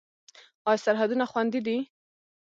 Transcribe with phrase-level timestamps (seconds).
[0.69, 1.77] آیا سرحدونه خوندي دي؟